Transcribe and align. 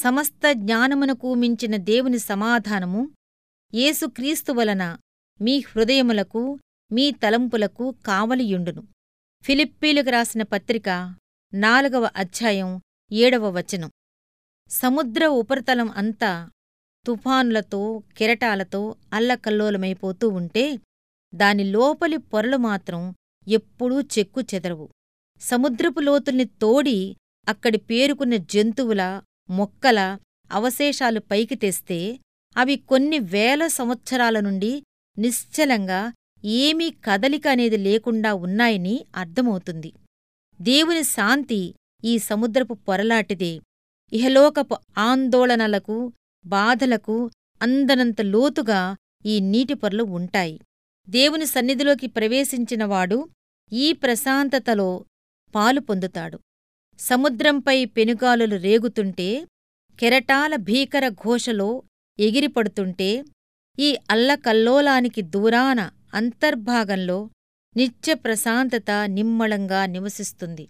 సమస్త 0.00 0.52
జ్ఞానమునకు 0.52 1.34
మించిన 1.34 1.76
దేవుని 1.76 2.18
సమాధానము 2.18 3.10
యేసుక్రీస్తు 3.74 4.52
వలన 4.52 4.98
మీ 5.40 5.58
హృదయములకు 5.58 6.58
మీ 6.92 7.10
తలంపులకు 7.10 7.94
కావలియుండును. 8.06 8.82
ఫిలిప్పీలకు 9.42 10.10
రాసిన 10.10 10.42
పత్రిక 10.42 11.14
నాలుగవ 11.54 12.10
అధ్యాయం 12.16 12.80
ఏడవ 13.12 13.50
వచనం. 13.50 13.90
సముద్ర 14.70 15.26
ఉపరితలం 15.26 15.90
అంతా 15.90 16.50
తుఫానులతో 17.06 18.02
కెరటాలతో 18.16 18.96
అల్లకల్లోలమైపోతూ 19.12 20.28
ఉంటే 20.28 20.78
దాని 21.34 21.64
లోపలి 21.64 22.16
పొరలు 22.16 22.56
మాత్రం 22.56 23.14
ఎప్పుడూ 23.48 24.00
చెక్కు 24.00 24.40
చెదరవు. 24.40 24.88
సముద్రపు 25.40 26.00
లోతుల్ని 26.00 26.44
తోడి 26.44 27.16
అక్కడి 27.48 27.78
పేరుకున్న 27.78 28.36
జంతువుల 28.36 29.22
మొక్కల 29.50 30.18
అవశేషాలు 30.50 31.20
పైకి 31.20 31.54
తెస్తే 31.54 32.18
అవి 32.56 32.76
కొన్ని 32.76 33.18
వేల 33.18 33.66
సంవత్సరాల 33.66 34.40
నుండి 34.40 34.82
నిశ్చలంగా 35.18 36.12
ఏమీ 36.44 36.90
కదలిక 36.90 37.48
అనేది 37.48 37.76
లేకుండా 37.76 38.34
ఉన్నాయని 38.34 39.04
అర్థమవుతుంది. 39.16 39.92
దేవుని 40.62 41.02
శాంతి 41.02 41.74
ఈ 42.04 42.18
సముద్రపు 42.18 42.74
పొరలాటిదే. 42.74 43.60
ఇహలోకపు 44.12 44.76
ఆందోళనలకు 44.98 46.12
బాధలకు 46.46 47.30
అందనంత 47.62 48.20
లోతుగా 48.20 48.96
ఈ 49.26 49.40
నీటి 49.40 49.74
పొరలు 49.74 50.04
ఉంటాయి. 50.04 50.60
దేవుని 51.08 51.46
సన్నిధిలోకి 51.46 52.06
ప్రవేశించినవాడు 52.06 53.28
ఈ 53.72 53.92
ప్రశాంతతలో 53.92 55.04
పాలు 55.54 55.80
పొందుతాడు. 55.80 56.38
సముద్రంపై 57.00 57.84
పెనుగాలులు 57.84 58.56
రేగుతుంటే 58.56 59.46
కెరటాల 59.98 60.56
భీకర 60.56 61.08
ఘోషలో 61.08 61.82
ఎగిరిపడుతుంటే 62.18 63.24
ఈ 63.78 63.96
అల్లకల్లోలానికి 64.10 65.22
దూరాన 65.22 65.90
అంతర్భాగంలో 66.14 67.30
నిత్య 67.76 68.14
ప్రశాంతత 68.14 68.90
నిమ్మళంగా 69.06 69.86
నివసిస్తుంది. 69.86 70.68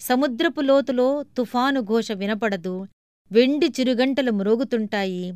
సముద్రపు 0.00 0.60
లోతులో 0.60 1.24
తుఫాను 1.36 1.80
ఘోష 1.80 2.12
వినపడదు 2.12 2.86
వెండి 3.32 3.66
చిరుగంటలు 3.66 4.30
మ్రోగుతుంటాయి. 4.30 5.32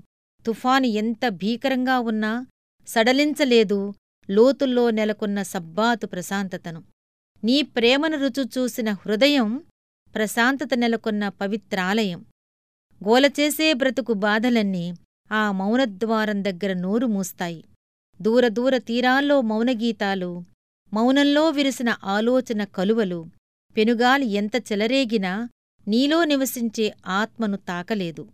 తుఫాను 0.47 0.87
ఎంత 0.87 1.29
భీకరంగా 1.29 1.99
ఉన్నా 1.99 2.47
సడలించలేదు 2.89 3.93
లోతుల్లో 4.31 4.91
నెలకొన్న 4.91 5.43
సబ్బాతు 5.43 6.07
ప్రశాంతతను. 6.07 6.83
నీ 7.45 7.63
ప్రేమను 7.63 8.17
రుచు 8.17 8.49
చూసిన 8.59 8.93
హృదయం 8.93 9.65
ప్రశాంతత 10.15 10.69
నెలకొన్న 10.75 11.29
పవిత్రాలయం. 11.29 12.25
గోలచేసే 13.09 13.73
బ్రతుకు 13.73 14.13
బాధలన్నీ 14.13 14.95
ఆ 15.33 15.53
మౌనద్వారం 15.53 16.45
దగ్గర 16.45 16.73
నోరు 16.73 17.07
మూస్తాయి. 17.07 17.65
దూరదూర 18.23 18.79
తీరాల్లో 18.79 19.41
మౌనగీతాలు 19.41 20.45
మౌనంలో 20.95 21.51
విరిసిన 21.51 21.97
ఆలోచన 22.05 22.65
కలువలు 22.65 23.27
పెనుగాలి 23.77 24.27
ఎంత 24.27 24.57
చెలరేగినా 24.57 25.49
నీలో 25.89 26.25
నివసించే 26.25 26.95
ఆత్మను 27.07 27.57
తాకలేదు. 27.57 28.29